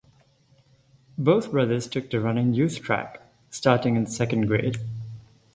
Both 1.19 1.51
brothers 1.51 1.87
took 1.87 2.09
to 2.09 2.19
running 2.19 2.55
youth 2.55 2.81
track 2.81 3.21
starting 3.51 3.95
in 3.95 4.05
the 4.05 4.09
second 4.09 4.47
grade. 4.47 4.77